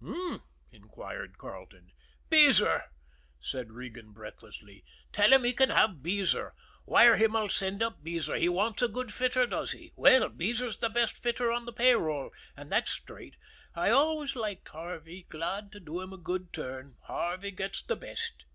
[0.00, 1.90] "H'm?" inquired Carleton.
[2.30, 2.84] "Beezer,"
[3.42, 4.86] said Regan breathlessly.
[5.12, 6.54] "Tell him he can have Beezer
[6.86, 8.36] wire him I'll send up Beezer.
[8.36, 9.92] He wants a good fitter, does he?
[9.94, 13.36] Well, Beezer's the best fitter on the pay roll, and that's straight.
[13.74, 18.46] I always liked Harvey glad to do him a good turn Harvey gets the best."